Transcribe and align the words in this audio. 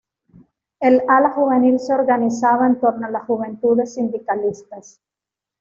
El 0.79 1.03
ala 1.07 1.29
juvenil 1.29 1.79
se 1.79 1.93
organizaba 1.93 2.65
en 2.65 2.79
torno 2.79 3.05
a 3.05 3.11
las 3.11 3.23
Juventudes 3.27 3.93
Sindicalistas. 3.93 4.99